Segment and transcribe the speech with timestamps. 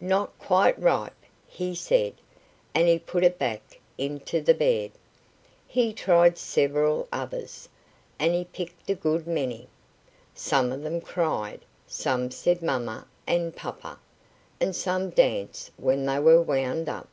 [0.00, 1.12] "Not quite ripe,"
[1.48, 2.14] he said,
[2.72, 4.92] and he put it back into the bed.
[5.66, 7.68] He tried several others,
[8.16, 9.66] and he picked a good many.
[10.36, 13.98] Some of them cried, some said "Mamma" and "Papa,"
[14.60, 17.08] and some danced when they were wound up.